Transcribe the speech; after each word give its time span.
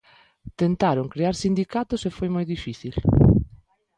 Tentaron 0.59 1.11
crear 1.13 1.35
sindicatos, 1.37 2.01
e 2.07 2.09
foi 2.17 2.29
moi 2.35 2.45
difícil. 2.53 2.95